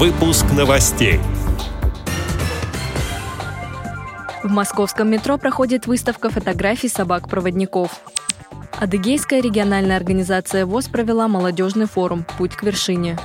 Выпуск 0.00 0.46
новостей. 0.56 1.20
В 4.42 4.50
московском 4.50 5.10
метро 5.10 5.36
проходит 5.36 5.86
выставка 5.86 6.30
фотографий 6.30 6.88
собак-проводников. 6.88 8.00
Адыгейская 8.78 9.42
региональная 9.42 9.98
организация 9.98 10.64
ВОЗ 10.64 10.88
провела 10.88 11.28
молодежный 11.28 11.84
форум 11.84 12.24
«Путь 12.38 12.56
к 12.56 12.62
вершине». 12.62 13.18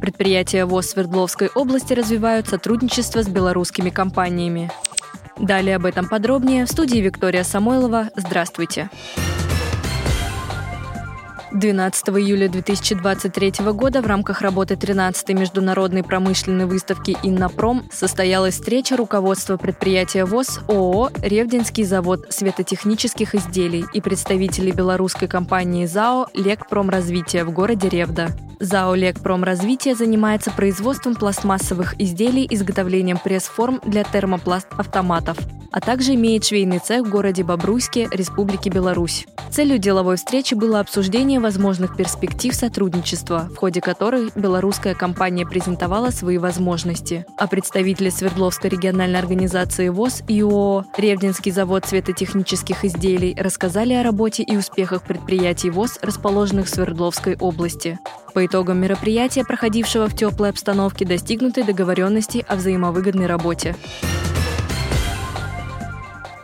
Предприятия 0.00 0.64
ВОЗ 0.64 0.86
Свердловской 0.88 1.50
области 1.54 1.92
развивают 1.92 2.48
сотрудничество 2.48 3.22
с 3.22 3.28
белорусскими 3.28 3.90
компаниями. 3.90 4.72
Далее 5.38 5.76
об 5.76 5.86
этом 5.86 6.08
подробнее 6.08 6.66
в 6.66 6.68
студии 6.68 6.98
Виктория 6.98 7.44
Самойлова. 7.44 8.10
Здравствуйте. 8.16 8.90
Здравствуйте. 8.90 9.27
12 11.52 12.08
июля 12.10 12.48
2023 12.48 13.72
года 13.72 14.02
в 14.02 14.06
рамках 14.06 14.42
работы 14.42 14.74
13-й 14.74 15.34
международной 15.34 16.02
промышленной 16.02 16.66
выставки 16.66 17.16
«Иннопром» 17.22 17.88
состоялась 17.90 18.54
встреча 18.54 18.96
руководства 18.96 19.56
предприятия 19.56 20.24
ВОЗ 20.24 20.60
ООО 20.68 21.10
«Ревдинский 21.22 21.84
завод 21.84 22.26
светотехнических 22.28 23.34
изделий» 23.34 23.84
и 23.92 24.00
представителей 24.00 24.72
белорусской 24.72 25.28
компании 25.28 25.86
ЗАО 25.86 26.28
«Лекпромразвитие» 26.34 27.44
в 27.44 27.50
городе 27.50 27.88
Ревда. 27.88 28.28
ЗАО 28.60 28.94
«Лекпромразвитие» 28.94 29.94
занимается 29.94 30.50
производством 30.50 31.14
пластмассовых 31.14 32.00
изделий, 32.00 32.46
изготовлением 32.50 33.18
пресс-форм 33.18 33.80
для 33.84 34.04
термопласт-автоматов– 34.04 35.38
а 35.70 35.80
также 35.80 36.14
имеет 36.14 36.44
швейный 36.44 36.78
цех 36.78 37.06
в 37.06 37.10
городе 37.10 37.44
Бобруйске, 37.44 38.08
Республики 38.10 38.68
Беларусь. 38.68 39.26
Целью 39.50 39.78
деловой 39.78 40.16
встречи 40.16 40.54
было 40.54 40.80
обсуждение 40.80 41.40
возможных 41.40 41.96
перспектив 41.96 42.54
сотрудничества, 42.54 43.48
в 43.50 43.56
ходе 43.56 43.80
которой 43.80 44.30
белорусская 44.34 44.94
компания 44.94 45.46
презентовала 45.46 46.10
свои 46.10 46.38
возможности. 46.38 47.26
А 47.38 47.46
представители 47.46 48.10
Свердловской 48.10 48.70
региональной 48.70 49.18
организации 49.18 49.88
ВОЗ 49.88 50.22
и 50.28 50.42
ООО 50.42 50.84
«Ревдинский 50.96 51.52
завод 51.52 51.86
светотехнических 51.86 52.84
изделий» 52.84 53.34
рассказали 53.38 53.94
о 53.94 54.02
работе 54.02 54.42
и 54.42 54.56
успехах 54.56 55.02
предприятий 55.02 55.70
ВОЗ, 55.70 55.98
расположенных 56.02 56.66
в 56.66 56.70
Свердловской 56.70 57.36
области. 57.36 57.98
По 58.34 58.44
итогам 58.48 58.78
мероприятия, 58.78 59.44
проходившего 59.44 60.08
в 60.08 60.16
теплой 60.16 60.50
обстановке, 60.50 61.04
достигнуты 61.04 61.62
договоренности 61.62 62.44
о 62.48 62.56
взаимовыгодной 62.56 63.26
работе. 63.26 63.76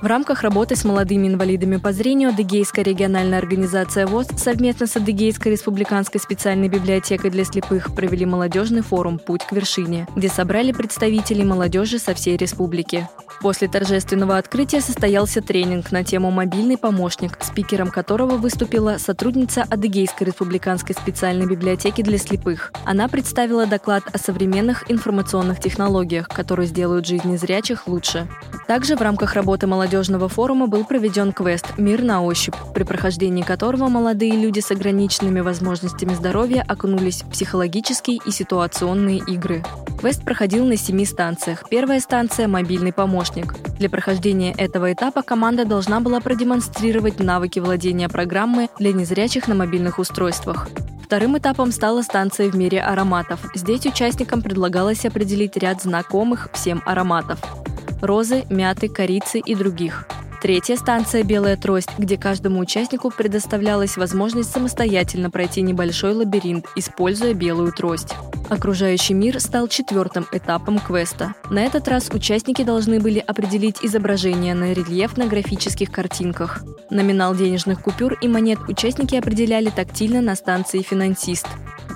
В 0.04 0.06
рамках 0.06 0.42
работы 0.42 0.76
с 0.76 0.84
молодыми 0.84 1.28
инвалидами 1.28 1.78
по 1.78 1.90
зрению 1.90 2.28
Адыгейская 2.28 2.84
региональная 2.84 3.38
организация 3.38 4.06
ВОЗ 4.06 4.26
совместно 4.36 4.86
с 4.86 4.96
Адыгейской 4.96 5.52
республиканской 5.52 6.20
специальной 6.20 6.68
библиотекой 6.68 7.30
для 7.30 7.42
слепых 7.42 7.94
провели 7.94 8.26
молодежный 8.26 8.82
форум 8.82 9.18
«Путь 9.18 9.46
к 9.46 9.52
вершине», 9.52 10.06
где 10.14 10.28
собрали 10.28 10.72
представителей 10.72 11.44
молодежи 11.44 11.98
со 11.98 12.12
всей 12.12 12.36
республики. 12.36 13.08
После 13.40 13.68
торжественного 13.68 14.38
открытия 14.38 14.80
состоялся 14.80 15.42
тренинг 15.42 15.92
на 15.92 16.04
тему 16.04 16.30
«Мобильный 16.30 16.78
помощник», 16.78 17.38
спикером 17.42 17.90
которого 17.90 18.36
выступила 18.36 18.96
сотрудница 18.98 19.64
Адыгейской 19.68 20.26
республиканской 20.26 20.94
специальной 20.94 21.46
библиотеки 21.46 22.02
для 22.02 22.18
слепых. 22.18 22.72
Она 22.84 23.08
представила 23.08 23.66
доклад 23.66 24.04
о 24.12 24.18
современных 24.18 24.90
информационных 24.90 25.60
технологиях, 25.60 26.28
которые 26.28 26.66
сделают 26.66 27.06
жизнь 27.06 27.30
незрячих 27.30 27.86
лучше. 27.86 28.26
Также 28.66 28.96
в 28.96 29.02
рамках 29.02 29.34
работы 29.34 29.66
молодежного 29.66 30.28
форума 30.28 30.66
был 30.66 30.84
проведен 30.84 31.32
квест 31.32 31.66
«Мир 31.76 32.02
на 32.02 32.22
ощупь», 32.22 32.56
при 32.74 32.84
прохождении 32.84 33.42
которого 33.42 33.88
молодые 33.88 34.32
люди 34.32 34.60
с 34.60 34.70
ограниченными 34.70 35.40
возможностями 35.40 36.14
здоровья 36.14 36.64
окунулись 36.66 37.22
в 37.22 37.30
психологические 37.30 38.20
и 38.24 38.30
ситуационные 38.30 39.18
игры. 39.18 39.62
Квест 40.04 40.22
проходил 40.22 40.66
на 40.66 40.76
семи 40.76 41.06
станциях. 41.06 41.64
Первая 41.70 41.98
станция– 41.98 42.46
мобильный 42.48 42.92
помощник. 42.92 43.54
Для 43.78 43.88
прохождения 43.88 44.52
этого 44.52 44.92
этапа 44.92 45.22
команда 45.22 45.64
должна 45.64 46.00
была 46.00 46.20
продемонстрировать 46.20 47.20
навыки 47.20 47.58
владения 47.58 48.10
программой 48.10 48.68
для 48.78 48.92
незрячих 48.92 49.48
на 49.48 49.54
мобильных 49.54 49.98
устройствах. 49.98 50.68
Вторым 51.02 51.38
этапом 51.38 51.72
стала 51.72 52.02
станция 52.02 52.50
в 52.50 52.54
мире 52.54 52.82
ароматов. 52.82 53.40
Здесь 53.54 53.86
участникам 53.86 54.42
предлагалось 54.42 55.06
определить 55.06 55.56
ряд 55.56 55.80
знакомых 55.80 56.50
всем 56.52 56.82
ароматов– 56.84 57.38
розы, 58.02 58.44
мяты, 58.50 58.90
корицы 58.90 59.38
и 59.38 59.54
других– 59.54 60.06
Третья 60.44 60.76
станция 60.76 61.22
«Белая 61.22 61.56
трость», 61.56 61.88
где 61.96 62.18
каждому 62.18 62.60
участнику 62.60 63.10
предоставлялась 63.10 63.96
возможность 63.96 64.52
самостоятельно 64.52 65.30
пройти 65.30 65.62
небольшой 65.62 66.12
лабиринт, 66.12 66.66
используя 66.76 67.32
белую 67.32 67.72
трость. 67.72 68.12
Окружающий 68.50 69.14
мир 69.14 69.40
стал 69.40 69.68
четвертым 69.68 70.26
этапом 70.32 70.80
квеста. 70.80 71.32
На 71.48 71.60
этот 71.60 71.88
раз 71.88 72.10
участники 72.10 72.62
должны 72.62 73.00
были 73.00 73.20
определить 73.20 73.78
изображения 73.80 74.52
на 74.52 74.74
рельефно-графических 74.74 75.90
картинках. 75.90 76.62
Номинал 76.90 77.34
денежных 77.34 77.80
купюр 77.80 78.18
и 78.20 78.28
монет 78.28 78.58
участники 78.68 79.14
определяли 79.14 79.70
тактильно 79.70 80.20
на 80.20 80.36
станции 80.36 80.82
«Финансист». 80.82 81.46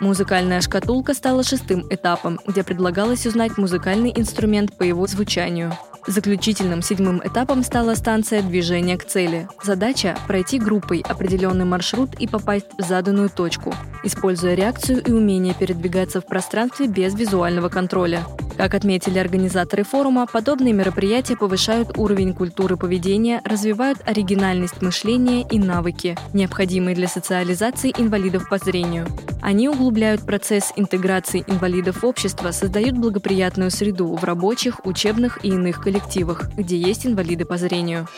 Музыкальная 0.00 0.62
шкатулка 0.62 1.12
стала 1.12 1.42
шестым 1.42 1.86
этапом, 1.90 2.40
где 2.46 2.62
предлагалось 2.62 3.26
узнать 3.26 3.58
музыкальный 3.58 4.14
инструмент 4.16 4.74
по 4.78 4.84
его 4.84 5.06
звучанию. 5.06 5.74
Заключительным 6.08 6.80
седьмым 6.80 7.20
этапом 7.22 7.62
стала 7.62 7.94
станция 7.94 8.40
движения 8.40 8.96
к 8.96 9.04
цели». 9.04 9.46
Задача– 9.62 10.16
пройти 10.26 10.58
группой 10.58 11.04
определенный 11.06 11.66
маршрут 11.66 12.14
и 12.14 12.26
попасть 12.26 12.64
в 12.78 12.82
заданную 12.82 13.28
точку, 13.28 13.74
используя 14.02 14.54
реакцию 14.54 15.04
и 15.04 15.12
умение 15.12 15.52
передвигаться 15.52 16.22
в 16.22 16.26
пространстве 16.26 16.86
без 16.86 17.14
визуального 17.14 17.68
контроля. 17.68 18.24
Как 18.58 18.74
отметили 18.74 19.20
организаторы 19.20 19.84
форума, 19.84 20.26
подобные 20.26 20.72
мероприятия 20.72 21.36
повышают 21.36 21.96
уровень 21.96 22.34
культуры 22.34 22.76
поведения, 22.76 23.40
развивают 23.44 24.00
оригинальность 24.04 24.82
мышления 24.82 25.46
и 25.48 25.60
навыки, 25.60 26.18
необходимые 26.32 26.96
для 26.96 27.06
социализации 27.06 27.94
инвалидов 27.96 28.48
по 28.50 28.58
зрению. 28.58 29.06
Они 29.40 29.68
углубляют 29.68 30.26
процесс 30.26 30.72
интеграции 30.74 31.44
инвалидов 31.46 32.02
в 32.02 32.04
общество, 32.04 32.50
создают 32.50 32.98
благоприятную 32.98 33.70
среду 33.70 34.16
в 34.16 34.24
рабочих, 34.24 34.84
учебных 34.84 35.44
и 35.44 35.50
иных 35.50 35.80
коллективах, 35.80 36.50
где 36.56 36.76
есть 36.76 37.06
инвалиды 37.06 37.44
по 37.44 37.58
зрению. 37.58 38.08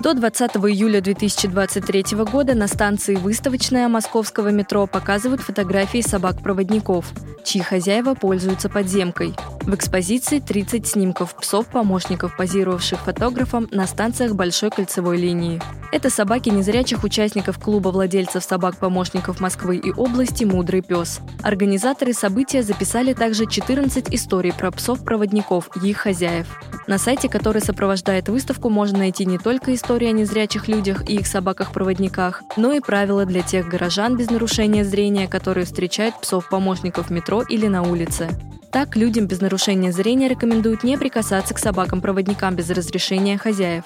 До 0.00 0.14
20 0.14 0.52
июля 0.58 1.00
2023 1.00 2.16
года 2.30 2.54
на 2.54 2.68
станции 2.68 3.16
«Выставочная» 3.16 3.88
московского 3.88 4.48
метро 4.52 4.86
показывают 4.86 5.40
фотографии 5.40 6.02
собак-проводников, 6.02 7.12
чьи 7.42 7.60
хозяева 7.60 8.14
пользуются 8.14 8.68
подземкой. 8.68 9.34
В 9.62 9.74
экспозиции 9.74 10.38
30 10.38 10.86
снимков 10.86 11.34
псов-помощников, 11.34 12.36
позировавших 12.36 13.00
фотографом 13.00 13.66
на 13.72 13.88
станциях 13.88 14.34
Большой 14.34 14.70
кольцевой 14.70 15.16
линии. 15.18 15.60
Это 15.90 16.10
собаки 16.10 16.50
незрячих 16.50 17.02
участников 17.02 17.58
клуба 17.58 17.88
владельцев 17.88 18.44
собак-помощников 18.44 19.40
Москвы 19.40 19.78
и 19.78 19.90
области 19.90 20.44
«Мудрый 20.44 20.82
пес». 20.82 21.20
Организаторы 21.42 22.12
события 22.12 22.62
записали 22.62 23.14
также 23.14 23.46
14 23.46 24.14
историй 24.14 24.52
про 24.52 24.70
псов-проводников 24.70 25.70
и 25.82 25.88
их 25.88 25.96
хозяев. 25.96 26.46
На 26.86 26.98
сайте, 26.98 27.28
который 27.28 27.60
сопровождает 27.60 28.28
выставку, 28.28 28.70
можно 28.70 28.98
найти 28.98 29.26
не 29.26 29.38
только 29.38 29.74
истории 29.74 29.87
о 29.88 30.12
незрячих 30.12 30.68
людях 30.68 31.08
и 31.08 31.16
их 31.16 31.26
собаках-проводниках, 31.26 32.42
но 32.56 32.72
и 32.72 32.80
правила 32.80 33.24
для 33.24 33.42
тех 33.42 33.66
горожан 33.68 34.16
без 34.16 34.30
нарушения 34.30 34.84
зрения, 34.84 35.26
которые 35.26 35.64
встречают 35.64 36.20
псов-помощников 36.20 37.08
в 37.08 37.10
метро 37.10 37.42
или 37.42 37.66
на 37.66 37.82
улице. 37.82 38.28
Так, 38.70 38.96
людям 38.96 39.26
без 39.26 39.40
нарушения 39.40 39.92
зрения 39.92 40.28
рекомендуют 40.28 40.84
не 40.84 40.98
прикасаться 40.98 41.54
к 41.54 41.58
собакам-проводникам 41.58 42.54
без 42.54 42.68
разрешения 42.68 43.38
хозяев, 43.38 43.84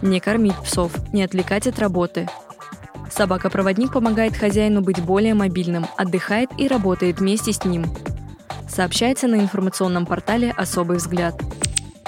не 0.00 0.20
кормить 0.20 0.56
псов, 0.62 0.92
не 1.12 1.24
отвлекать 1.24 1.66
от 1.66 1.78
работы. 1.80 2.28
Собака-проводник 3.10 3.92
помогает 3.92 4.36
хозяину 4.36 4.80
быть 4.80 5.02
более 5.02 5.34
мобильным, 5.34 5.86
отдыхает 5.96 6.50
и 6.56 6.68
работает 6.68 7.18
вместе 7.18 7.52
с 7.52 7.64
ним. 7.64 7.84
Сообщается 8.68 9.26
на 9.26 9.34
информационном 9.36 10.06
портале 10.06 10.54
«Особый 10.56 10.96
взгляд». 10.96 11.34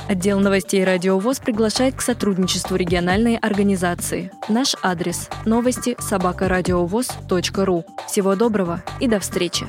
Отдел 0.06 0.39
новостей 0.39 0.85
«Радио 0.85 1.19
ВОЗ» 1.19 1.39
приглашает 1.39 1.95
к 1.95 2.03
сотрудничеству 2.03 2.77
региональной 2.77 3.37
организации. 3.37 4.31
Наш 4.51 4.77
адрес– 4.83 5.31
новости 5.47 5.97
собакарадиовоз.ру. 5.99 7.85
Всего 8.06 8.37
доброго 8.37 8.83
и 9.01 9.09
до 9.09 9.19
встречи! 9.19 9.67